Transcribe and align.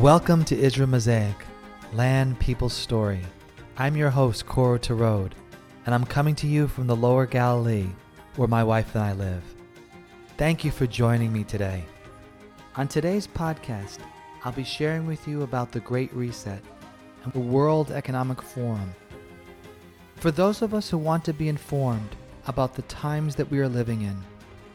Welcome 0.00 0.44
to 0.44 0.58
Israel 0.58 0.90
Mosaic, 0.90 1.46
Land 1.94 2.38
People's 2.38 2.74
Story. 2.74 3.22
I'm 3.78 3.96
your 3.96 4.10
host, 4.10 4.44
Coro 4.44 4.76
Tarod, 4.76 5.32
and 5.86 5.94
I'm 5.94 6.04
coming 6.04 6.34
to 6.34 6.46
you 6.46 6.68
from 6.68 6.86
the 6.86 6.94
Lower 6.94 7.24
Galilee, 7.24 7.88
where 8.36 8.46
my 8.46 8.62
wife 8.62 8.94
and 8.94 9.02
I 9.02 9.14
live. 9.14 9.42
Thank 10.36 10.66
you 10.66 10.70
for 10.70 10.86
joining 10.86 11.32
me 11.32 11.44
today. 11.44 11.82
On 12.76 12.86
today's 12.86 13.26
podcast, 13.26 14.00
I'll 14.44 14.52
be 14.52 14.64
sharing 14.64 15.06
with 15.06 15.26
you 15.26 15.44
about 15.44 15.72
the 15.72 15.80
Great 15.80 16.12
Reset 16.12 16.62
and 17.24 17.32
the 17.32 17.40
World 17.40 17.90
Economic 17.90 18.42
Forum. 18.42 18.94
For 20.16 20.30
those 20.30 20.60
of 20.60 20.74
us 20.74 20.90
who 20.90 20.98
want 20.98 21.24
to 21.24 21.32
be 21.32 21.48
informed 21.48 22.14
about 22.48 22.74
the 22.74 22.82
times 22.82 23.34
that 23.36 23.50
we 23.50 23.60
are 23.60 23.68
living 23.68 24.02
in, 24.02 24.18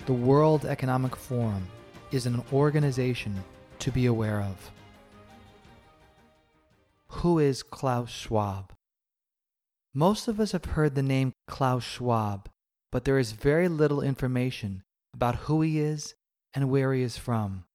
the 0.07 0.13
World 0.13 0.65
Economic 0.65 1.15
Forum 1.15 1.67
is 2.11 2.25
an 2.25 2.41
organization 2.51 3.39
to 3.77 3.91
be 3.91 4.07
aware 4.07 4.41
of. 4.41 4.71
Who 7.15 7.37
is 7.37 7.61
Klaus 7.61 8.09
Schwab? 8.09 8.73
Most 9.93 10.27
of 10.27 10.39
us 10.39 10.53
have 10.53 10.65
heard 10.65 10.95
the 10.95 11.03
name 11.03 11.33
Klaus 11.47 11.83
Schwab, 11.83 12.49
but 12.91 13.05
there 13.05 13.19
is 13.19 13.33
very 13.33 13.67
little 13.67 14.01
information 14.01 14.81
about 15.13 15.35
who 15.35 15.61
he 15.61 15.79
is 15.79 16.15
and 16.55 16.69
where 16.69 16.93
he 16.93 17.03
is 17.03 17.17
from. 17.17 17.65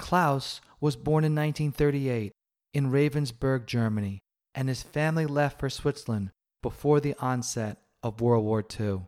Klaus 0.00 0.60
was 0.80 0.96
born 0.96 1.22
in 1.22 1.34
1938 1.34 2.32
in 2.74 2.90
Ravensburg, 2.90 3.66
Germany, 3.66 4.18
and 4.54 4.68
his 4.68 4.82
family 4.82 5.26
left 5.26 5.60
for 5.60 5.70
Switzerland 5.70 6.30
before 6.62 6.98
the 6.98 7.14
onset 7.20 7.78
of 8.02 8.20
World 8.20 8.44
War 8.44 8.64
II. 8.80 9.02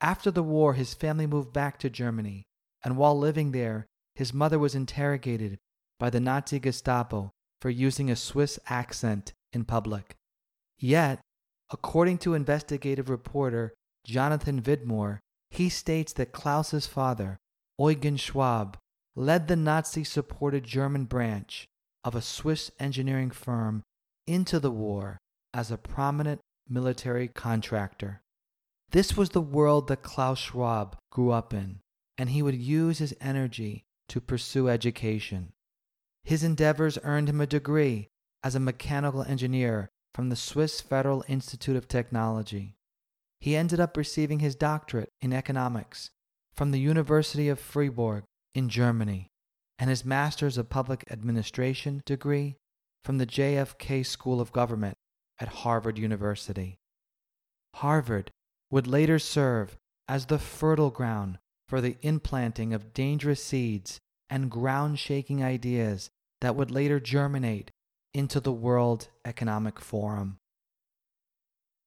After 0.00 0.30
the 0.30 0.44
war, 0.44 0.72
his 0.72 0.94
family 0.94 1.26
moved 1.26 1.52
back 1.52 1.78
to 1.80 1.90
Germany, 1.90 2.44
and 2.82 2.96
while 2.96 3.18
living 3.18 3.52
there, 3.52 3.86
his 4.14 4.32
mother 4.32 4.58
was 4.58 4.74
interrogated 4.74 5.58
by 5.98 6.08
the 6.08 6.20
Nazi 6.20 6.58
Gestapo 6.60 7.32
for 7.60 7.70
using 7.70 8.10
a 8.10 8.16
Swiss 8.16 8.58
accent 8.68 9.32
in 9.52 9.64
public. 9.64 10.14
Yet, 10.78 11.20
according 11.72 12.18
to 12.18 12.34
investigative 12.34 13.08
reporter 13.08 13.74
Jonathan 14.04 14.60
Vedmore, 14.60 15.18
he 15.50 15.68
states 15.68 16.12
that 16.14 16.32
Klaus's 16.32 16.86
father, 16.86 17.38
Eugen 17.78 18.16
Schwab, 18.16 18.76
led 19.14 19.48
the 19.48 19.56
Nazi 19.56 20.04
supported 20.04 20.64
German 20.64 21.04
branch 21.04 21.66
of 22.04 22.14
a 22.14 22.22
Swiss 22.22 22.70
engineering 22.78 23.30
firm 23.30 23.82
into 24.26 24.60
the 24.60 24.70
war 24.70 25.18
as 25.54 25.70
a 25.70 25.78
prominent 25.78 26.40
military 26.68 27.28
contractor. 27.28 28.20
This 28.90 29.16
was 29.16 29.30
the 29.30 29.40
world 29.40 29.88
that 29.88 30.02
Klaus 30.02 30.38
Schwab 30.38 30.96
grew 31.10 31.30
up 31.30 31.54
in, 31.54 31.80
and 32.18 32.30
he 32.30 32.42
would 32.42 32.54
use 32.54 32.98
his 32.98 33.16
energy 33.20 33.84
to 34.08 34.20
pursue 34.20 34.68
education. 34.68 35.52
His 36.26 36.42
endeavors 36.42 36.98
earned 37.04 37.28
him 37.28 37.40
a 37.40 37.46
degree 37.46 38.08
as 38.42 38.56
a 38.56 38.60
mechanical 38.60 39.22
engineer 39.22 39.92
from 40.12 40.28
the 40.28 40.34
Swiss 40.34 40.80
Federal 40.80 41.24
Institute 41.28 41.76
of 41.76 41.86
Technology. 41.86 42.74
He 43.40 43.54
ended 43.54 43.78
up 43.78 43.96
receiving 43.96 44.40
his 44.40 44.56
doctorate 44.56 45.12
in 45.20 45.32
economics 45.32 46.10
from 46.52 46.72
the 46.72 46.80
University 46.80 47.48
of 47.48 47.60
Freiburg 47.60 48.24
in 48.56 48.68
Germany 48.68 49.28
and 49.78 49.88
his 49.88 50.04
Master's 50.04 50.58
of 50.58 50.68
Public 50.68 51.04
Administration 51.12 52.02
degree 52.04 52.56
from 53.04 53.18
the 53.18 53.26
JFK 53.26 54.04
School 54.04 54.40
of 54.40 54.50
Government 54.50 54.96
at 55.38 55.48
Harvard 55.48 55.96
University. 55.96 56.80
Harvard 57.76 58.32
would 58.72 58.88
later 58.88 59.20
serve 59.20 59.76
as 60.08 60.26
the 60.26 60.40
fertile 60.40 60.90
ground 60.90 61.38
for 61.68 61.80
the 61.80 61.96
implanting 62.02 62.74
of 62.74 62.92
dangerous 62.92 63.44
seeds 63.44 64.00
and 64.28 64.50
ground 64.50 64.98
shaking 64.98 65.44
ideas 65.44 66.10
that 66.46 66.54
would 66.54 66.70
later 66.70 67.00
germinate 67.00 67.72
into 68.14 68.38
the 68.38 68.52
World 68.52 69.08
Economic 69.24 69.80
Forum. 69.80 70.38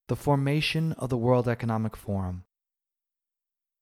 The 0.09 0.17
formation 0.17 0.91
of 0.97 1.07
the 1.07 1.15
World 1.15 1.47
Economic 1.47 1.95
Forum. 1.95 2.43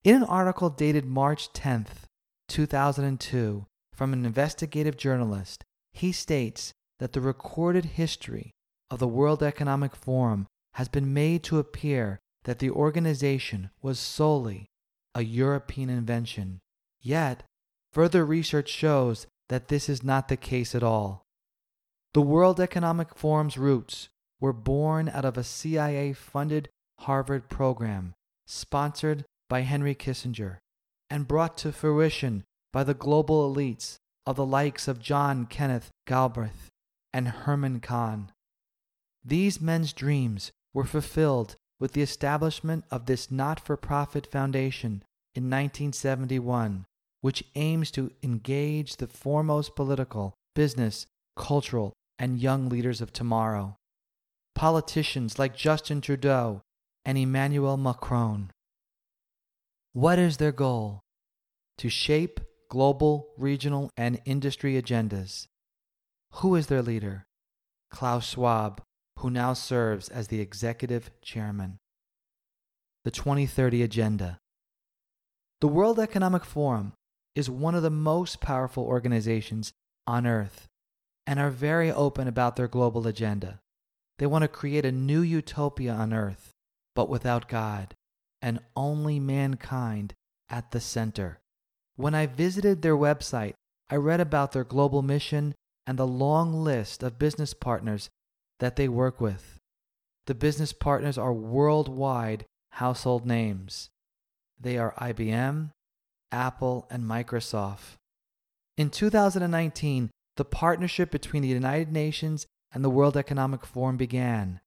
In 0.04 0.18
an 0.18 0.24
article 0.24 0.70
dated 0.70 1.04
March 1.04 1.52
10th, 1.52 2.06
2002, 2.50 3.66
from 3.92 4.14
an 4.14 4.24
investigative 4.24 4.98
journalist, 4.98 5.64
he 5.94 6.12
states 6.12 6.74
that 7.00 7.14
the 7.14 7.22
recorded 7.22 7.86
history 7.86 8.52
of 8.92 9.00
the 9.00 9.08
World 9.08 9.42
Economic 9.42 9.96
Forum 9.96 10.46
has 10.76 10.88
been 10.88 11.12
made 11.12 11.42
to 11.46 11.58
appear 11.58 12.20
that 12.44 12.60
the 12.60 12.70
organization 12.70 13.72
was 13.82 13.98
solely 13.98 14.68
a 15.16 15.24
European 15.24 15.90
invention. 15.90 16.60
Yet, 17.02 17.42
further 17.92 18.24
research 18.24 18.70
shows 18.70 19.26
that 19.50 19.68
this 19.68 19.90
is 19.90 20.04
not 20.04 20.28
the 20.28 20.38
case 20.38 20.76
at 20.76 20.84
all. 20.84 21.24
The 22.14 22.22
World 22.22 22.60
Economic 22.60 23.16
Forum's 23.16 23.58
roots 23.58 24.10
were 24.40 24.54
born 24.54 25.10
out 25.10 25.26
of 25.26 25.38
a 25.38 25.44
CIA 25.44 26.14
funded 26.14 26.70
Harvard 27.00 27.50
program 27.50 28.14
sponsored 28.46 29.26
by 29.50 29.62
Henry 29.62 29.96
Kissinger 29.96 30.58
and 31.10 31.28
brought 31.28 31.58
to 31.60 31.72
fruition 31.72 32.44
by 32.74 32.84
the 32.84 32.94
global 32.94 33.54
elites 33.54 33.98
of 34.26 34.36
the 34.36 34.46
likes 34.46 34.88
of 34.88 35.00
John 35.00 35.46
Kenneth 35.46 35.92
Galbraith 36.06 36.70
and 37.14 37.28
Herman 37.28 37.80
Kahn. 37.80 38.32
These 39.24 39.62
men's 39.62 39.94
dreams 39.94 40.52
were 40.74 40.84
fulfilled 40.86 41.56
with 41.80 41.94
the 41.94 42.02
establishment 42.02 42.86
of 42.92 43.06
this 43.06 43.32
not 43.32 43.60
for 43.60 43.78
profit 43.78 44.28
foundation 44.28 45.04
in 45.36 45.44
1971, 45.44 46.86
which 47.22 47.44
aims 47.56 47.92
to 47.92 48.12
engage 48.22 48.98
the 48.98 49.08
foremost 49.08 49.76
political, 49.76 50.34
business, 50.56 51.08
cultural, 51.36 51.94
and 52.20 52.40
young 52.40 52.70
leaders 52.70 53.02
of 53.02 53.14
tomorrow. 53.14 53.76
Politicians 54.56 55.38
like 55.38 55.56
Justin 55.56 56.02
Trudeau 56.02 56.62
and 57.06 57.18
Emmanuel 57.18 57.78
Macron. 57.78 58.52
What 59.94 60.20
is 60.20 60.38
their 60.38 60.52
goal? 60.52 61.02
To 61.80 61.90
shape 61.90 62.40
global, 62.70 63.30
regional, 63.38 63.90
and 63.96 64.22
industry 64.26 64.82
agendas. 64.82 65.48
Who 66.36 66.56
is 66.56 66.68
their 66.68 66.82
leader? 66.82 67.26
Klaus 67.90 68.30
Schwab, 68.30 68.82
who 69.20 69.30
now 69.30 69.54
serves 69.54 70.10
as 70.10 70.28
the 70.28 70.42
executive 70.42 71.10
chairman. 71.22 71.78
The 73.06 73.12
2030 73.12 73.84
Agenda. 73.84 74.38
The 75.62 75.68
World 75.68 76.00
Economic 76.00 76.44
Forum 76.44 76.94
is 77.38 77.52
one 77.52 77.76
of 77.76 77.84
the 77.84 77.92
most 77.92 78.42
powerful 78.42 78.84
organizations 78.84 79.72
on 80.08 80.26
earth 80.26 80.68
and 81.28 81.40
are 81.40 81.52
very 81.52 81.92
open 81.92 82.28
about 82.28 82.56
their 82.56 82.68
global 82.68 83.06
agenda. 83.06 83.60
They 84.18 84.26
want 84.26 84.42
to 84.42 84.48
create 84.48 84.86
a 84.86 84.92
new 84.92 85.22
utopia 85.22 85.94
on 85.94 86.14
earth, 86.14 86.54
but 86.96 87.10
without 87.10 87.48
God 87.48 87.94
and 88.42 88.60
only 88.76 89.20
mankind 89.20 90.16
at 90.50 90.72
the 90.72 90.80
center. 90.80 91.40
When 91.96 92.16
I 92.16 92.26
visited 92.26 92.82
their 92.82 92.98
website, 92.98 93.54
I 93.88 93.98
read 93.98 94.20
about 94.20 94.54
their 94.54 94.64
global 94.64 95.04
mission 95.04 95.54
and 95.86 96.00
the 96.00 96.08
long 96.08 96.64
list 96.64 97.04
of 97.04 97.20
business 97.20 97.54
partners 97.54 98.10
that 98.60 98.78
they 98.78 98.88
work 98.88 99.22
with. 99.22 99.60
The 100.26 100.34
business 100.34 100.74
partners 100.74 101.20
are 101.20 101.34
worldwide 101.34 102.46
household 102.72 103.28
names. 103.28 103.90
They 104.60 104.80
are 104.80 104.96
IBM, 104.98 105.70
Apple, 106.32 106.88
and 106.90 107.04
Microsoft. 107.04 107.96
In 108.78 108.90
2019, 108.90 110.10
the 110.36 110.46
partnership 110.46 111.10
between 111.10 111.42
the 111.42 111.48
United 111.48 111.92
Nations 111.92 112.46
and 112.72 112.84
the 112.84 112.90
World 112.90 113.18
Economic 113.18 113.66
Forum 113.66 113.98
began. 113.98 114.60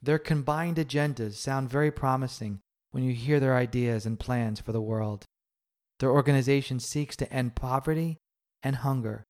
Their 0.00 0.18
combined 0.18 0.76
agendas 0.76 1.34
sound 1.34 1.70
very 1.70 1.90
promising 1.90 2.60
when 2.90 3.04
you 3.04 3.12
hear 3.14 3.40
their 3.40 3.56
ideas 3.56 4.06
and 4.06 4.18
plans 4.18 4.60
for 4.60 4.72
the 4.72 4.80
world. 4.80 5.24
Their 6.00 6.10
organization 6.10 6.80
seeks 6.80 7.16
to 7.16 7.32
end 7.32 7.54
poverty 7.54 8.18
and 8.62 8.76
hunger, 8.76 9.24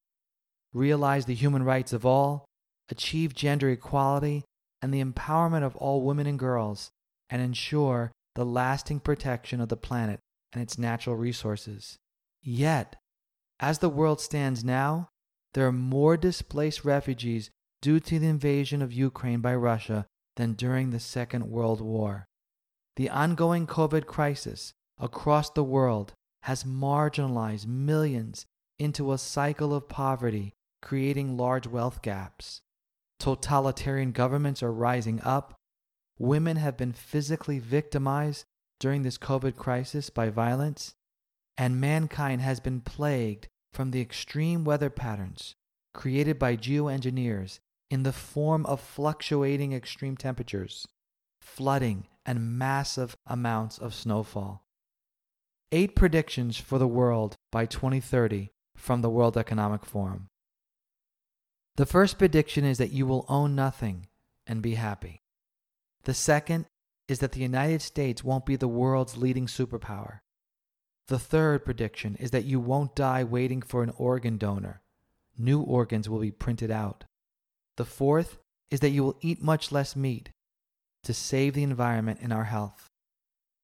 realize 0.73 1.27
the 1.27 1.35
human 1.35 1.63
rights 1.63 1.93
of 1.93 2.07
all, 2.07 2.45
achieve 2.89 3.35
gender 3.35 3.71
equality 3.71 4.45
and 4.81 4.93
the 4.93 5.03
empowerment 5.03 5.63
of 5.63 5.77
all 5.77 6.03
women 6.03 6.27
and 6.27 6.39
girls, 6.39 6.91
and 7.29 7.43
ensure 7.43 8.13
the 8.35 8.45
lasting 8.45 9.01
protection 9.01 9.61
of 9.61 9.69
the 9.69 9.77
planet 9.77 10.21
and 10.53 10.63
its 10.63 10.79
natural 10.79 11.17
resources. 11.17 11.99
Yet, 12.43 12.97
as 13.61 13.79
the 13.79 13.89
world 13.89 14.21
stands 14.21 14.65
now, 14.65 15.09
there 15.55 15.67
are 15.67 15.73
more 15.73 16.17
displaced 16.17 16.85
refugees 16.85 17.51
due 17.81 18.01
to 18.01 18.19
the 18.19 18.29
invasion 18.29 18.83
of 18.83 18.93
Ukraine 18.93 19.41
by 19.41 19.55
Russia 19.55 20.07
than 20.37 20.55
during 20.55 20.91
the 20.91 21.01
Second 21.01 21.51
World 21.51 21.81
War. 21.81 22.27
The 22.97 23.11
ongoing 23.11 23.67
COVID 23.67 24.07
crisis 24.07 24.73
across 24.99 25.51
the 25.51 25.65
world 25.65 26.15
has 26.43 26.65
marginalized 26.65 27.67
millions 27.67 28.47
into 28.79 29.13
a 29.13 29.19
cycle 29.19 29.75
of 29.75 29.89
poverty, 29.89 30.53
creating 30.81 31.37
large 31.37 31.67
wealth 31.67 32.03
gaps. 32.03 32.61
Totalitarian 33.19 34.13
governments 34.13 34.63
are 34.63 34.73
rising 34.73 35.21
up. 35.23 35.55
Women 36.19 36.57
have 36.57 36.77
been 36.77 36.93
physically 36.93 37.59
victimized 37.59 38.45
during 38.83 39.03
this 39.03 39.17
COVID 39.17 39.55
crisis 39.55 40.11
by 40.11 40.29
violence. 40.29 40.95
And 41.57 41.81
mankind 41.81 42.41
has 42.41 42.59
been 42.59 42.81
plagued 42.81 43.47
from 43.73 43.93
the 43.93 44.01
extreme 44.01 44.65
weather 44.65 44.91
patterns, 44.91 45.55
created 45.95 46.37
by 46.39 46.57
geoengineers 46.57 47.61
in 47.91 48.03
the 48.03 48.13
form 48.13 48.67
of 48.67 48.81
fluctuating 48.81 49.73
extreme 49.73 50.17
temperatures, 50.17 50.89
flooding, 51.41 52.09
and 52.27 52.59
massive 52.59 53.17
amounts 53.27 53.79
of 53.79 53.95
snowfall. 53.95 54.65
Eight 55.71 55.95
predictions 55.95 56.57
for 56.57 56.79
the 56.79 56.89
world 56.89 57.37
by 57.53 57.67
2030 57.67 58.51
from 58.77 59.01
the 59.01 59.11
World 59.11 59.37
Economic 59.37 59.87
Forum. 59.87 60.29
The 61.77 61.87
first 61.87 62.19
prediction 62.19 62.65
is 62.65 62.79
that 62.79 62.93
you 62.93 63.07
will 63.07 63.27
own 63.29 63.55
nothing 63.55 64.09
and 64.47 64.61
be 64.61 64.75
happy. 64.75 65.23
The 66.05 66.15
second 66.15 66.67
is 67.13 67.19
that 67.19 67.33
the 67.33 67.41
United 67.41 67.83
States 67.83 68.25
won't 68.25 68.47
be 68.47 68.57
the 68.57 68.67
world's 68.67 69.19
leading 69.19 69.47
superpower. 69.47 70.21
The 71.09 71.19
third 71.19 71.63
prediction 71.63 72.17
is 72.17 72.31
that 72.31 72.47
you 72.47 72.59
won't 72.59 72.97
die 72.97 73.23
waiting 73.23 73.61
for 73.61 73.83
an 73.83 73.93
organ 73.99 74.39
donor. 74.39 74.81
New 75.37 75.61
organs 75.61 76.09
will 76.09 76.21
be 76.21 76.31
printed 76.31 76.71
out. 76.71 77.05
The 77.77 77.85
fourth 77.85 78.39
is 78.71 78.81
that 78.81 78.91
you 78.91 79.05
will 79.05 79.19
eat 79.21 79.43
much 79.43 79.71
less 79.71 79.95
meat 79.95 80.31
to 81.05 81.13
save 81.13 81.53
the 81.53 81.63
environment 81.63 82.21
and 82.23 82.33
our 82.33 82.45
health. 82.45 82.89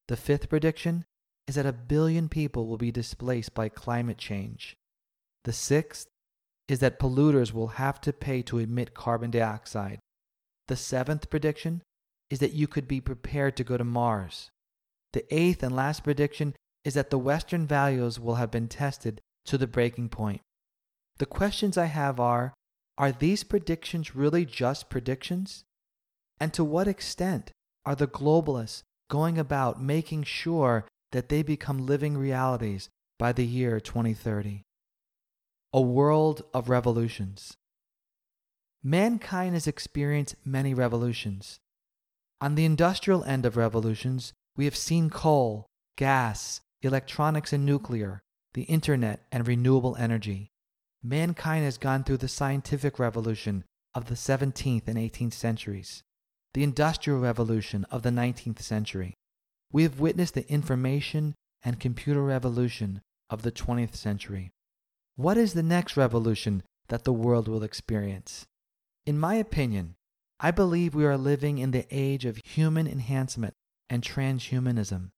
The 0.09 0.17
fifth 0.17 0.51
prediction 0.51 1.07
is 1.47 1.55
that 1.55 1.65
a 1.65 1.73
billion 1.73 2.29
people 2.29 2.67
will 2.67 2.77
be 2.77 2.93
displaced 2.93 3.55
by 3.55 3.71
climate 3.71 4.19
change. 4.19 4.77
The 5.45 5.55
sixth 5.55 6.07
is 6.69 6.81
that 6.81 6.99
polluters 6.99 7.55
will 7.55 7.79
have 7.83 7.99
to 8.03 8.13
pay 8.13 8.43
to 8.43 8.59
emit 8.59 8.93
carbon 8.93 9.31
dioxide. 9.31 10.01
The 10.67 10.77
seventh 10.77 11.31
prediction 11.31 11.81
is 12.31 12.39
that 12.41 12.53
you 12.53 12.67
could 12.67 12.87
be 12.87 13.01
prepared 13.01 13.57
to 13.57 13.65
go 13.65 13.77
to 13.77 13.85
Mars. 13.85 14.51
The 15.13 15.25
eighth 15.35 15.63
and 15.63 15.75
last 15.75 16.05
prediction 16.05 16.55
is 16.85 16.95
that 16.95 17.11
the 17.11 17.19
Western 17.19 17.67
values 17.67 18.21
will 18.21 18.37
have 18.37 18.51
been 18.51 18.69
tested 18.69 19.21
to 19.47 19.59
the 19.59 19.67
breaking 19.67 20.09
point. 20.09 20.41
The 21.19 21.27
questions 21.27 21.77
I 21.77 21.87
have 21.87 22.21
are 22.21 22.55
Are 22.97 23.13
these 23.13 23.45
predictions 23.45 24.15
really 24.15 24.45
just 24.45 24.91
predictions? 24.91 25.65
And 26.41 26.53
to 26.55 26.65
what 26.65 26.89
extent 26.89 27.53
are 27.85 27.95
the 27.95 28.07
globalists 28.07 28.83
going 29.11 29.39
about 29.39 29.83
making 29.83 30.25
sure 30.25 30.87
that 31.13 31.29
they 31.29 31.43
become 31.43 31.87
living 31.87 32.17
realities 32.17 32.89
by 33.19 33.33
the 33.33 33.47
year 33.47 33.81
2030? 33.81 34.63
A 35.73 35.81
world 35.81 36.43
of 36.55 36.69
revolutions. 36.69 37.57
Mankind 38.83 39.55
has 39.55 39.67
experienced 39.67 40.37
many 40.45 40.75
revolutions. 40.75 41.59
On 42.41 42.55
the 42.55 42.65
industrial 42.65 43.25
end 43.25 43.45
of 43.45 43.57
revolutions, 43.57 44.33
we 44.57 44.65
have 44.65 44.77
seen 44.77 45.11
coal, 45.11 45.67
gas, 45.97 46.61
electronics 46.83 47.53
and 47.53 47.67
nuclear, 47.67 48.21
the 48.55 48.63
internet, 48.63 49.27
and 49.33 49.47
renewable 49.47 49.97
energy. 49.97 50.49
Mankind 51.03 51.65
has 51.65 51.79
gone 51.79 52.05
through 52.05 52.19
the 52.19 52.29
scientific 52.29 52.99
revolution 52.99 53.65
of 53.95 54.07
the 54.07 54.15
17th 54.15 54.87
and 54.87 54.97
18th 54.97 55.33
centuries, 55.33 56.03
the 56.55 56.63
industrial 56.63 57.19
revolution 57.19 57.85
of 57.91 58.03
the 58.03 58.11
19th 58.11 58.61
century. 58.61 59.15
We 59.73 59.83
have 59.83 60.01
witnessed 60.01 60.35
the 60.35 60.51
information 60.51 61.35
and 61.65 61.81
computer 61.81 62.23
revolution 62.23 63.01
of 63.29 63.43
the 63.43 63.53
20th 63.53 63.97
century. 63.97 64.51
What 65.17 65.37
is 65.37 65.55
the 65.55 65.63
next 65.65 65.97
revolution 65.97 66.63
that 66.89 67.03
the 67.03 67.13
world 67.13 67.49
will 67.49 67.65
experience? 67.65 68.47
In 69.05 69.19
my 69.19 69.35
opinion, 69.35 69.97
I 70.41 70.51
believe 70.53 70.95
we 70.95 71.05
are 71.05 71.19
living 71.19 71.59
in 71.59 71.73
the 71.73 71.87
age 71.91 72.25
of 72.25 72.41
human 72.45 72.87
enhancement 72.87 73.55
and 73.91 74.03
transhumanism. 74.03 75.11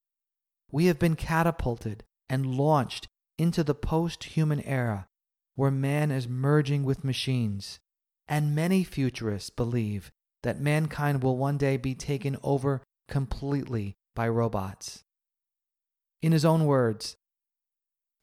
We 0.72 0.87
have 0.87 0.99
been 0.99 1.17
catapulted 1.17 2.05
and 2.28 2.55
launched 2.55 3.06
into 3.37 3.62
the 3.62 3.75
post 3.75 4.25
human 4.25 4.61
era 4.62 5.08
where 5.56 5.70
man 5.70 6.11
is 6.11 6.26
merging 6.26 6.84
with 6.84 7.05
machines, 7.05 7.81
and 8.28 8.55
many 8.55 8.82
futurists 8.82 9.50
believe 9.50 10.11
that 10.43 10.61
mankind 10.61 11.22
will 11.22 11.37
one 11.37 11.58
day 11.58 11.76
be 11.76 11.94
taken 11.94 12.38
over 12.43 12.82
completely 13.08 13.96
by 14.14 14.26
robots. 14.26 15.05
In 16.22 16.32
his 16.32 16.46
own 16.46 16.64
words, 16.64 17.17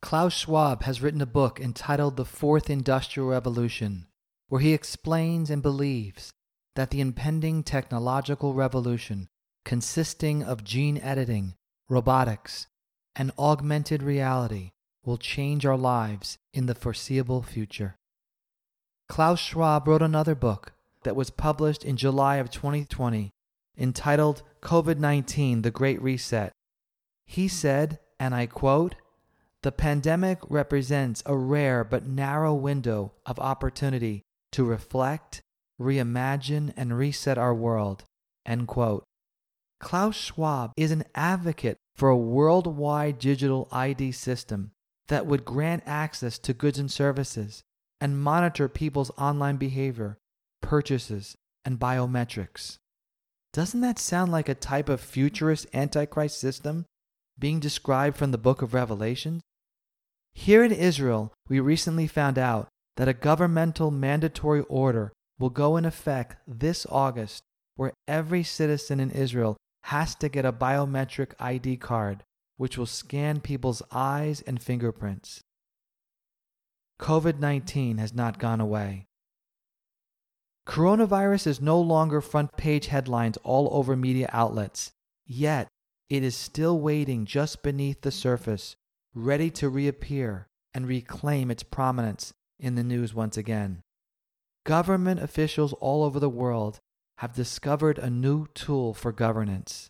Klaus 0.02 0.34
Schwab 0.34 0.84
has 0.84 1.02
written 1.02 1.22
a 1.22 1.28
book 1.28 1.60
entitled 1.60 2.18
The 2.18 2.26
Fourth 2.26 2.70
Industrial 2.70 3.30
Revolution, 3.30 4.08
where 4.48 4.62
he 4.62 4.74
explains 4.74 5.52
and 5.52 5.62
believes 5.62 6.32
that 6.78 6.92
the 6.92 7.02
impending 7.02 7.64
technological 7.64 8.54
revolution, 8.54 9.28
consisting 9.66 10.44
of 10.44 10.64
gene 10.64 11.00
editing, 11.00 11.56
robotics, 11.90 12.68
and 13.16 13.32
augmented 13.40 14.04
reality, 14.04 14.70
will 15.04 15.18
change 15.18 15.66
our 15.66 15.76
lives 15.76 16.38
in 16.54 16.68
the 16.68 16.76
foreseeable 16.76 17.42
future. 17.42 17.96
Klaus 19.10 19.40
Schwab 19.40 19.88
wrote 19.88 20.04
another 20.04 20.36
book 20.36 20.74
that 21.02 21.16
was 21.16 21.32
published 21.32 21.84
in 21.84 21.98
July 21.98 22.36
of 22.36 22.52
2020 22.52 23.32
entitled 23.76 24.44
COVID 24.62 25.00
19 25.00 25.64
The 25.64 25.72
Great 25.72 26.00
Reset. 26.00 26.52
He 27.26 27.48
said, 27.48 27.98
and 28.20 28.36
I 28.36 28.46
quote, 28.46 28.94
the 29.64 29.72
pandemic 29.72 30.38
represents 30.48 31.24
a 31.26 31.36
rare 31.36 31.84
but 31.84 32.06
narrow 32.06 32.54
window 32.54 33.14
of 33.26 33.40
opportunity 33.40 34.22
to 34.52 34.64
reflect, 34.64 35.42
reimagine, 35.80 36.74
and 36.76 36.98
reset 36.98 37.38
our 37.38 37.54
world. 37.54 38.04
End 38.46 38.68
quote. 38.68 39.04
Klaus 39.80 40.16
Schwab 40.16 40.72
is 40.76 40.92
an 40.92 41.04
advocate 41.14 41.78
for 41.96 42.10
a 42.10 42.18
worldwide 42.18 43.20
digital 43.20 43.68
ID 43.72 44.12
system 44.12 44.72
that 45.08 45.26
would 45.26 45.46
grant 45.46 45.84
access 45.86 46.38
to 46.40 46.54
goods 46.54 46.80
and 46.80 46.92
services 46.92 47.62
and 48.02 48.22
monitor 48.22 48.68
people's 48.68 49.12
online 49.18 49.58
behavior, 49.58 50.18
purchases, 50.62 51.36
and 51.66 51.80
biometrics. 51.80 52.78
Doesn't 53.54 53.82
that 53.82 54.00
sound 54.00 54.32
like 54.32 54.50
a 54.50 54.56
type 54.56 54.90
of 54.90 55.02
futurist 55.02 55.68
Antichrist 55.74 56.40
system 56.40 56.86
being 57.40 57.60
described 57.60 58.18
from 58.18 58.32
the 58.32 58.38
book 58.38 58.62
of 58.62 58.74
Revelation? 58.74 59.42
Here 60.34 60.64
in 60.64 60.72
Israel, 60.72 61.34
we 61.50 61.60
recently 61.60 62.08
found 62.08 62.38
out 62.38 62.68
that 62.98 63.08
a 63.08 63.14
governmental 63.14 63.90
mandatory 63.90 64.62
order 64.70 65.12
will 65.40 65.50
go 65.50 65.78
in 65.78 65.86
effect 65.86 66.38
this 66.48 66.86
August 66.90 67.44
where 67.76 67.94
every 68.08 68.44
citizen 68.44 69.00
in 69.00 69.12
Israel 69.12 69.58
has 69.84 70.16
to 70.16 70.30
get 70.30 70.46
a 70.46 70.52
biometric 70.52 71.34
ID 71.40 71.78
card 71.78 72.24
which 72.58 72.78
will 72.78 72.88
scan 72.88 73.40
people's 73.40 73.82
eyes 73.92 74.42
and 74.42 74.62
fingerprints. 74.62 75.42
COVID 77.00 77.40
19 77.40 78.00
has 78.00 78.14
not 78.14 78.40
gone 78.40 78.60
away. 78.60 79.06
Coronavirus 80.68 81.48
is 81.48 81.62
no 81.62 81.80
longer 81.80 82.20
front 82.20 82.58
page 82.58 82.88
headlines 82.88 83.38
all 83.44 83.70
over 83.72 83.96
media 83.96 84.30
outlets, 84.34 84.92
yet 85.26 85.70
it 86.10 86.24
is 86.24 86.36
still 86.36 86.80
waiting 86.80 87.26
just 87.26 87.64
beneath 87.64 88.02
the 88.02 88.12
surface, 88.12 88.76
ready 89.14 89.50
to 89.52 89.70
reappear 89.70 90.48
and 90.74 90.88
reclaim 90.88 91.52
its 91.52 91.64
prominence 91.64 92.34
in 92.60 92.76
the 92.76 92.84
news 92.84 93.14
once 93.14 93.38
again. 93.38 93.82
Government 94.68 95.22
officials 95.22 95.72
all 95.80 96.04
over 96.04 96.20
the 96.20 96.28
world 96.28 96.82
have 97.20 97.34
discovered 97.34 97.98
a 97.98 98.10
new 98.10 98.48
tool 98.48 98.94
for 98.94 99.14
governance. 99.14 99.88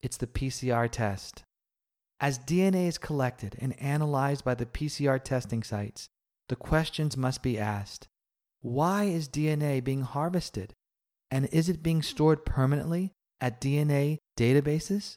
It's 0.00 0.16
the 0.16 0.28
PCR 0.28 0.88
test. 0.88 1.42
As 2.20 2.38
DNA 2.38 2.86
is 2.86 2.98
collected 2.98 3.56
and 3.58 3.76
analyzed 3.82 4.44
by 4.44 4.54
the 4.54 4.64
PCR 4.64 5.20
testing 5.20 5.64
sites, 5.64 6.06
the 6.48 6.54
questions 6.54 7.16
must 7.16 7.42
be 7.42 7.58
asked 7.58 8.06
why 8.60 9.06
is 9.06 9.28
DNA 9.28 9.82
being 9.82 10.02
harvested? 10.02 10.72
And 11.28 11.46
is 11.46 11.68
it 11.68 11.82
being 11.82 12.00
stored 12.00 12.44
permanently 12.44 13.10
at 13.40 13.60
DNA 13.60 14.18
databases? 14.38 15.16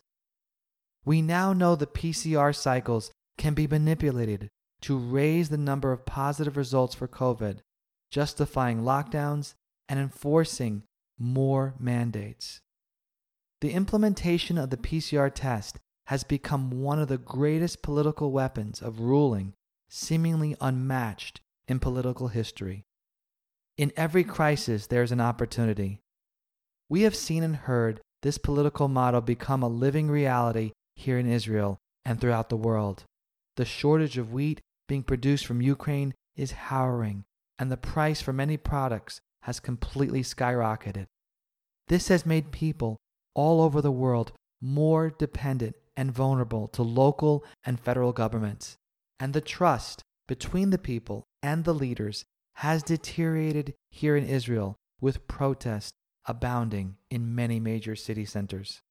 We 1.06 1.22
now 1.22 1.54
know 1.54 1.76
the 1.76 1.86
PCR 1.86 2.56
cycles 2.56 3.12
can 3.38 3.54
be 3.54 3.68
manipulated 3.68 4.50
to 4.82 4.98
raise 4.98 5.50
the 5.50 5.60
number 5.60 5.92
of 5.92 6.08
positive 6.08 6.58
results 6.58 6.96
for 6.96 7.08
COVID, 7.08 7.60
justifying 8.12 8.82
lockdowns 8.82 9.54
and 9.90 10.00
enforcing 10.00 10.84
more 11.18 11.74
mandates. 11.80 12.62
The 13.62 13.72
implementation 13.72 14.58
of 14.58 14.70
the 14.70 14.78
PCR 14.78 15.32
test 15.34 15.80
has 16.08 16.24
become 16.24 16.70
one 16.70 17.00
of 17.00 17.08
the 17.08 17.18
greatest 17.18 17.82
political 17.82 18.32
weapons 18.32 18.82
of 18.82 19.00
ruling, 19.00 19.54
seemingly 19.90 20.56
unmatched 20.62 21.42
in 21.68 21.80
political 21.80 22.28
history. 22.28 22.84
In 23.78 23.92
every 23.98 24.24
crisis, 24.24 24.88
there 24.88 25.04
is 25.04 25.12
an 25.12 25.22
opportunity. 25.22 26.00
We 26.90 27.02
have 27.02 27.16
seen 27.16 27.44
and 27.44 27.56
heard 27.56 28.02
this 28.22 28.38
political 28.38 28.88
model 28.88 29.22
become 29.22 29.64
a 29.64 29.68
living 29.68 30.10
reality 30.10 30.72
here 30.96 31.18
in 31.18 31.30
Israel 31.30 31.78
and 32.06 32.22
throughout 32.22 32.50
the 32.50 32.58
world. 32.58 33.04
The 33.58 33.66
shortage 33.66 34.18
of 34.18 34.32
wheat 34.32 34.62
being 34.88 35.04
produced 35.04 35.46
from 35.46 35.62
Ukraine 35.62 36.14
is 36.36 36.52
harrowing, 36.52 37.26
and 37.60 37.72
the 37.72 37.78
price 37.78 38.22
for 38.22 38.34
many 38.34 38.58
products 38.58 39.22
has 39.42 39.60
completely 39.60 40.22
skyrocketed. 40.22 41.06
This 41.88 42.08
has 42.08 42.26
made 42.26 42.52
people 42.52 42.98
all 43.34 43.62
over 43.62 43.82
the 43.82 43.92
world 43.92 44.32
more 44.62 45.10
dependent 45.10 45.76
and 45.96 46.12
vulnerable 46.12 46.68
to 46.70 46.82
local 46.82 47.46
and 47.66 47.80
federal 47.80 48.12
governments, 48.12 48.78
and 49.20 49.34
the 49.34 49.42
trust 49.42 50.02
between 50.28 50.72
the 50.72 50.78
people 50.78 51.24
and 51.44 51.64
the 51.64 51.74
leaders 51.74 52.26
has 52.56 52.84
deteriorated 52.84 53.74
here 53.90 54.16
in 54.16 54.26
Israel 54.26 54.76
with 55.00 55.28
protest 55.28 55.94
abounding 56.26 56.96
in 57.10 57.36
many 57.36 57.60
major 57.60 57.96
city 57.96 58.26
centers. 58.26 58.82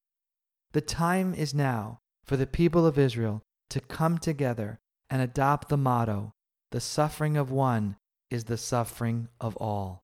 The 0.72 0.80
time 0.80 1.34
is 1.34 1.54
now 1.54 1.98
for 2.24 2.36
the 2.36 2.46
people 2.46 2.86
of 2.86 2.98
Israel 2.98 3.42
to 3.70 3.80
come 3.80 4.18
together 4.18 4.78
and 5.10 5.20
adopt 5.20 5.68
the 5.68 5.76
motto 5.76 6.32
the 6.70 6.80
suffering 6.80 7.36
of 7.36 7.52
one 7.52 7.96
is 8.34 8.44
the 8.44 8.56
suffering 8.56 9.28
of 9.40 9.56
all. 9.56 10.02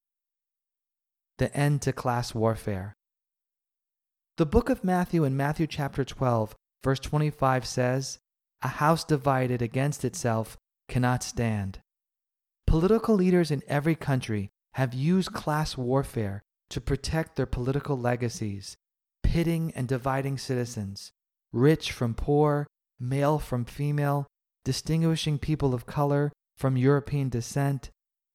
The 1.39 1.55
end 1.55 1.83
to 1.83 1.93
class 1.93 2.35
warfare. 2.35 2.95
The 4.39 4.47
book 4.47 4.71
of 4.71 4.85
Matthew 4.85 5.25
in 5.25 5.37
Matthew 5.37 5.67
chapter 5.67 6.05
12, 6.05 6.55
verse 6.85 7.01
25 7.01 7.67
says, 7.67 8.21
A 8.63 8.69
house 8.69 9.05
divided 9.05 9.61
against 9.61 10.05
itself 10.05 10.57
cannot 10.89 11.25
stand. 11.25 11.81
Political 12.69 13.17
leaders 13.17 13.51
in 13.51 13.63
every 13.67 13.97
country 13.97 14.49
have 14.75 14.95
used 14.95 15.33
class 15.33 15.77
warfare 15.77 16.41
to 16.71 16.81
protect 16.81 17.35
their 17.35 17.47
political 17.47 17.99
legacies, 17.99 18.77
pitting 19.25 19.73
and 19.75 19.89
dividing 19.89 20.39
citizens, 20.39 21.11
rich 21.53 21.91
from 21.91 22.15
poor, 22.15 22.69
male 23.01 23.41
from 23.41 23.65
female, 23.65 24.29
distinguishing 24.65 25.37
people 25.37 25.75
of 25.75 25.85
color 25.85 26.31
from 26.57 26.77
European 26.77 27.29
descent, 27.29 27.91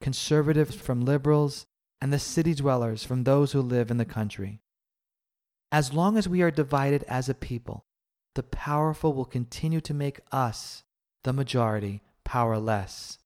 conservatives 0.05 0.75
from 0.75 1.03
liberals, 1.03 1.65
and 1.99 2.13
the 2.13 2.19
city 2.19 2.53
dwellers 2.53 3.03
from 3.03 3.23
those 3.23 3.53
who 3.53 3.59
live 3.59 3.89
in 3.89 3.97
the 3.97 4.05
country. 4.05 4.61
As 5.71 5.93
long 5.93 6.15
as 6.15 6.29
we 6.29 6.43
are 6.43 6.51
divided 6.51 7.03
as 7.07 7.27
a 7.27 7.33
people, 7.33 7.87
the 8.35 8.43
powerful 8.43 9.13
will 9.13 9.25
continue 9.25 9.81
to 9.81 9.95
make 9.95 10.19
us, 10.31 10.83
the 11.23 11.33
majority, 11.33 12.03
powerless. 12.23 13.17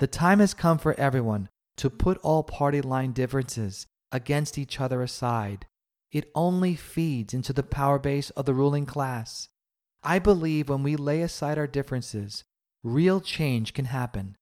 The 0.00 0.08
time 0.08 0.40
has 0.40 0.54
come 0.54 0.76
for 0.76 0.98
everyone 0.98 1.48
to 1.76 1.88
put 1.88 2.18
all 2.18 2.42
party 2.42 2.80
line 2.80 3.12
differences 3.12 3.86
against 4.10 4.58
each 4.58 4.80
other 4.80 5.02
aside. 5.02 5.66
It 6.10 6.32
only 6.34 6.74
feeds 6.74 7.32
into 7.32 7.52
the 7.52 7.62
power 7.62 8.00
base 8.00 8.30
of 8.30 8.44
the 8.44 8.54
ruling 8.54 8.86
class. 8.86 9.50
I 10.02 10.18
believe 10.18 10.68
when 10.68 10.82
we 10.82 10.96
lay 10.96 11.22
aside 11.22 11.58
our 11.58 11.68
differences, 11.68 12.42
real 12.82 13.20
change 13.20 13.72
can 13.72 13.84
happen. 13.84 14.36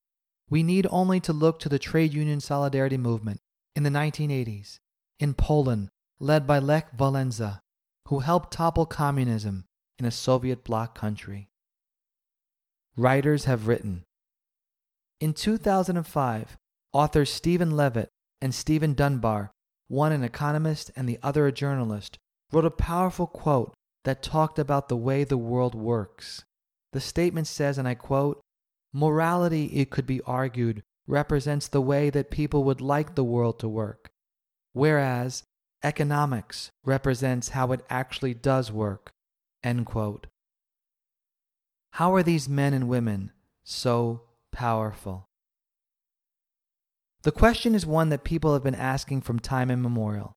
We 0.51 0.65
need 0.65 0.87
only 0.91 1.21
to 1.21 1.33
look 1.33 1.61
to 1.61 1.69
the 1.69 1.79
trade 1.79 2.13
union 2.13 2.41
solidarity 2.41 2.97
movement 2.97 3.41
in 3.77 3.85
the 3.85 3.91
1980s 3.91 4.81
in 5.21 5.35
Poland, 5.35 5.89
led 6.19 6.47
by 6.47 6.59
Lech 6.59 6.97
Walesa, 6.97 7.61
who 8.09 8.19
helped 8.19 8.53
topple 8.53 8.85
communism 8.85 9.65
in 9.99 10.05
a 10.05 10.11
Soviet 10.11 10.65
bloc 10.65 10.99
country. 10.99 11.49
Writers 12.97 13.45
have 13.45 13.69
written. 13.69 14.03
In 15.21 15.35
2005, 15.35 16.57
authors 16.93 17.31
Stephen 17.31 17.77
Levitt 17.77 18.09
and 18.43 18.53
Stephen 18.53 18.95
Dubner, 18.95 19.51
one 19.87 20.13
an 20.13 20.25
economist 20.25 20.91
and 20.97 21.09
the 21.09 21.19
other 21.23 21.47
a 21.47 21.53
journalist, 21.53 22.19
wrote 22.51 22.65
a 22.65 22.71
powerful 22.71 23.29
quote 23.29 23.73
that 24.05 24.23
talked 24.23 24.59
about 24.59 24.89
the 24.89 24.97
way 24.97 25.23
the 25.23 25.37
world 25.37 25.75
works. 25.75 26.45
The 26.93 27.01
statement 27.01 27.47
says, 27.47 27.79
and 27.79 27.87
I 27.87 27.95
quote, 27.95 28.41
Morality, 28.93 29.67
it 29.67 29.91
could 29.91 30.07
be 30.07 30.21
argued, 30.23 30.83
represents 31.07 31.69
the 31.69 31.81
way 31.81 32.11
that 32.11 32.31
people 32.31 32.65
would 32.65 32.81
like 32.81 33.15
the 33.15 33.25
world 33.25 33.59
to 33.61 33.69
work, 33.69 34.11
whereas 34.73 35.45
economics 35.83 36.71
represents 36.85 37.51
how 37.51 37.73
it 37.73 37.85
actually 37.89 38.35
does 38.35 38.71
work. 38.73 39.13
How 41.93 42.15
are 42.15 42.23
these 42.23 42.49
men 42.49 42.73
and 42.75 42.89
women 42.89 43.33
so 43.65 44.23
powerful? 44.53 45.27
The 47.23 47.33
question 47.33 47.75
is 47.75 47.85
one 47.85 48.09
that 48.09 48.25
people 48.25 48.55
have 48.55 48.65
been 48.65 48.75
asking 48.75 49.21
from 49.23 49.39
time 49.39 49.71
immemorial, 49.71 50.33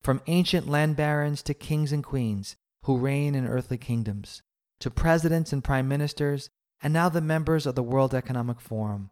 from 0.00 0.22
ancient 0.26 0.68
land 0.68 0.96
barons 0.96 1.42
to 1.42 1.54
kings 1.54 1.92
and 1.92 2.04
queens 2.04 2.56
who 2.84 2.96
reign 2.98 3.34
in 3.34 3.46
earthly 3.46 3.78
kingdoms, 3.78 4.42
to 4.78 4.90
presidents 4.90 5.52
and 5.52 5.64
prime 5.64 5.88
ministers, 5.88 6.48
and 6.82 6.92
now 6.92 7.08
the 7.08 7.20
members 7.20 7.66
of 7.66 7.74
the 7.74 7.82
World 7.82 8.14
Economic 8.14 8.60
Forum. 8.60 9.10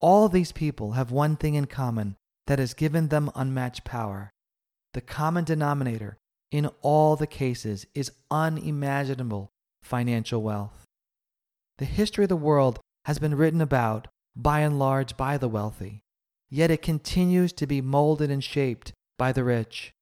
All 0.00 0.28
these 0.28 0.52
people 0.52 0.92
have 0.92 1.10
one 1.10 1.36
thing 1.36 1.54
in 1.54 1.66
common 1.66 2.16
that 2.46 2.58
has 2.58 2.74
given 2.74 3.08
them 3.08 3.30
unmatched 3.34 3.84
power. 3.84 4.30
The 4.92 5.00
common 5.00 5.44
denominator 5.44 6.18
in 6.50 6.70
all 6.82 7.16
the 7.16 7.26
cases 7.26 7.86
is 7.94 8.12
unimaginable 8.30 9.50
financial 9.82 10.42
wealth. 10.42 10.84
The 11.78 11.84
history 11.84 12.24
of 12.24 12.28
the 12.28 12.36
world 12.36 12.80
has 13.04 13.18
been 13.18 13.36
written 13.36 13.60
about, 13.60 14.08
by 14.36 14.60
and 14.60 14.78
large, 14.78 15.16
by 15.16 15.38
the 15.38 15.48
wealthy, 15.48 16.02
yet 16.50 16.70
it 16.70 16.82
continues 16.82 17.52
to 17.54 17.66
be 17.66 17.80
molded 17.80 18.30
and 18.30 18.42
shaped 18.42 18.92
by 19.16 19.32
the 19.32 19.44
rich. 19.44 19.92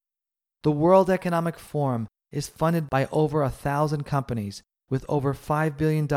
The 0.63 0.73
World 0.73 1.11
Economic 1.11 1.59
Forum 1.59 2.09
is 2.33 2.49
funded 2.49 2.91
by 2.91 3.09
over 3.13 3.43
a 3.43 3.51
thousand 3.51 4.05
companies 4.05 4.63
with 4.91 5.05
over 5.09 5.35
$5 5.35 5.77
billion 5.77 6.09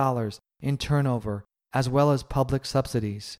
in 0.61 0.77
turnover, 0.77 1.45
as 1.73 1.89
well 1.89 2.11
as 2.11 2.23
public 2.23 2.65
subsidies. 2.65 3.37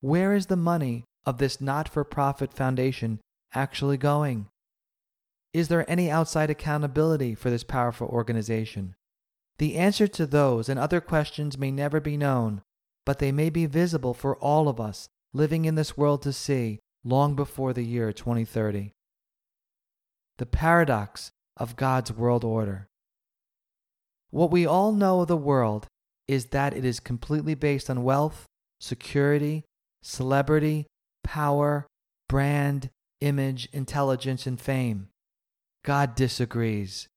Where 0.00 0.34
is 0.34 0.46
the 0.46 0.56
money 0.56 1.04
of 1.24 1.38
this 1.38 1.60
not 1.60 1.88
for 1.88 2.04
profit 2.04 2.52
foundation 2.52 3.20
actually 3.54 3.96
going? 3.96 4.48
Is 5.52 5.68
there 5.68 5.90
any 5.90 6.10
outside 6.10 6.50
accountability 6.50 7.34
for 7.34 7.50
this 7.50 7.64
powerful 7.64 8.08
organization? 8.08 8.94
The 9.58 9.76
answer 9.76 10.06
to 10.08 10.26
those 10.26 10.68
and 10.68 10.78
other 10.78 11.00
questions 11.00 11.56
may 11.56 11.70
never 11.70 11.98
be 11.98 12.16
known, 12.16 12.60
but 13.06 13.18
they 13.18 13.32
may 13.32 13.48
be 13.48 13.64
visible 13.64 14.12
for 14.12 14.36
all 14.36 14.68
of 14.68 14.78
us 14.78 15.08
living 15.32 15.64
in 15.64 15.74
this 15.74 15.96
world 15.96 16.22
to 16.22 16.32
see 16.32 16.80
long 17.04 17.34
before 17.34 17.72
the 17.72 17.84
year 17.84 18.12
2030. 18.12 18.92
The 20.38 20.46
paradox 20.46 21.30
of 21.56 21.76
God's 21.76 22.12
world 22.12 22.44
order. 22.44 22.88
What 24.30 24.50
we 24.50 24.66
all 24.66 24.92
know 24.92 25.20
of 25.20 25.28
the 25.28 25.36
world 25.36 25.86
is 26.28 26.46
that 26.46 26.76
it 26.76 26.84
is 26.84 27.00
completely 27.00 27.54
based 27.54 27.88
on 27.88 28.02
wealth, 28.02 28.46
security, 28.80 29.64
celebrity, 30.02 30.86
power, 31.24 31.86
brand, 32.28 32.90
image, 33.20 33.68
intelligence, 33.72 34.46
and 34.46 34.60
fame. 34.60 35.08
God 35.84 36.14
disagrees. 36.14 37.08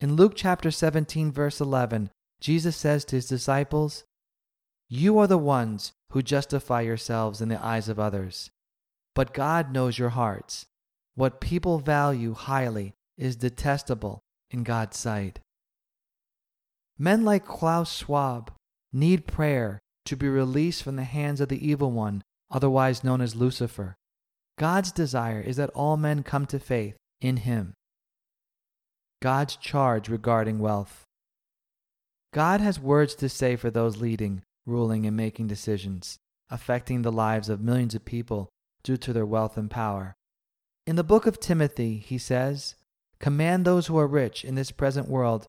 In 0.00 0.16
Luke 0.16 0.34
chapter 0.36 0.70
17, 0.70 1.32
verse 1.32 1.60
11, 1.60 2.10
Jesus 2.40 2.76
says 2.76 3.04
to 3.06 3.16
his 3.16 3.26
disciples, 3.26 4.04
You 4.88 5.18
are 5.18 5.26
the 5.26 5.38
ones 5.38 5.92
who 6.10 6.22
justify 6.22 6.82
yourselves 6.82 7.40
in 7.40 7.48
the 7.48 7.62
eyes 7.62 7.88
of 7.88 7.98
others, 7.98 8.50
but 9.14 9.34
God 9.34 9.72
knows 9.72 9.98
your 9.98 10.10
hearts. 10.10 10.66
What 11.14 11.40
people 11.40 11.78
value 11.78 12.34
highly 12.34 12.94
is 13.18 13.36
detestable 13.36 14.20
in 14.50 14.62
God's 14.62 14.96
sight. 14.96 15.40
Men 17.02 17.24
like 17.24 17.44
Klaus 17.44 17.92
Schwab 17.92 18.52
need 18.92 19.26
prayer 19.26 19.80
to 20.04 20.14
be 20.16 20.28
released 20.28 20.84
from 20.84 20.94
the 20.94 21.02
hands 21.02 21.40
of 21.40 21.48
the 21.48 21.68
evil 21.68 21.90
one, 21.90 22.22
otherwise 22.48 23.02
known 23.02 23.20
as 23.20 23.34
Lucifer. 23.34 23.96
God's 24.56 24.92
desire 24.92 25.40
is 25.40 25.56
that 25.56 25.70
all 25.70 25.96
men 25.96 26.22
come 26.22 26.46
to 26.46 26.60
faith 26.60 26.94
in 27.20 27.38
him. 27.38 27.74
God's 29.20 29.56
charge 29.56 30.08
regarding 30.08 30.60
wealth. 30.60 31.02
God 32.32 32.60
has 32.60 32.78
words 32.78 33.16
to 33.16 33.28
say 33.28 33.56
for 33.56 33.68
those 33.68 33.96
leading, 33.96 34.42
ruling, 34.64 35.04
and 35.04 35.16
making 35.16 35.48
decisions, 35.48 36.18
affecting 36.50 37.02
the 37.02 37.10
lives 37.10 37.48
of 37.48 37.60
millions 37.60 37.96
of 37.96 38.04
people 38.04 38.48
due 38.84 38.96
to 38.98 39.12
their 39.12 39.26
wealth 39.26 39.56
and 39.56 39.68
power. 39.68 40.14
In 40.86 40.94
the 40.94 41.02
book 41.02 41.26
of 41.26 41.40
Timothy, 41.40 41.96
he 41.96 42.16
says, 42.16 42.76
Command 43.18 43.64
those 43.64 43.88
who 43.88 43.98
are 43.98 44.06
rich 44.06 44.44
in 44.44 44.54
this 44.54 44.70
present 44.70 45.08
world 45.08 45.48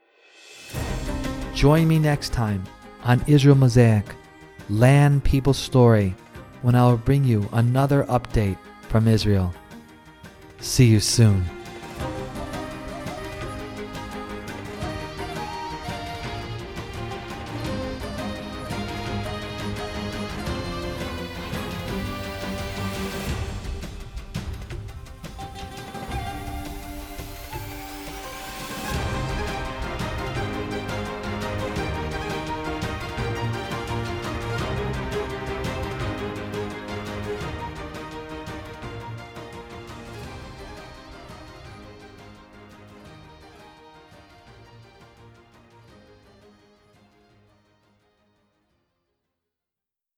Join 1.61 1.87
me 1.87 1.99
next 1.99 2.33
time 2.33 2.63
on 3.03 3.23
Israel 3.27 3.53
Mosaic, 3.53 4.15
Land 4.71 5.23
People 5.23 5.53
Story, 5.53 6.15
when 6.63 6.73
I 6.73 6.87
will 6.87 6.97
bring 6.97 7.23
you 7.23 7.47
another 7.53 8.03
update 8.05 8.57
from 8.89 9.07
Israel. 9.07 9.53
See 10.59 10.87
you 10.87 10.99
soon. 10.99 11.45